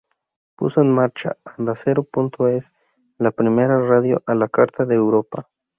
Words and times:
Puso 0.55 0.81
en 0.81 0.89
marcha 0.91 1.37
"ondacero.es", 1.59 2.73
la 3.19 3.29
primera 3.29 3.79
radio 3.79 4.19
a 4.25 4.33
la 4.33 4.47
carta 4.49 4.87
de 4.87 4.95
Europa. 4.95 5.47